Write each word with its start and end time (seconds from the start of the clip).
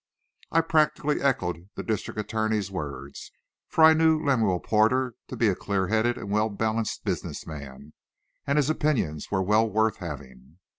I 0.51 0.61
practically 0.61 1.21
echoed 1.21 1.69
the 1.75 1.83
district 1.83 2.19
attorney's 2.19 2.71
words, 2.71 3.31
for 3.67 3.83
I 3.83 3.93
knew 3.93 4.19
Lemuel 4.19 4.59
Porter 4.59 5.13
to 5.27 5.35
be 5.37 5.47
a 5.47 5.53
clear 5.53 5.89
headed 5.89 6.17
and 6.17 6.31
well 6.31 6.49
balanced 6.49 7.05
business 7.05 7.45
man, 7.45 7.93
and 8.47 8.57
his 8.57 8.71
opinions 8.71 9.29
well 9.29 9.69
worth 9.69 9.97
having. 9.97 10.57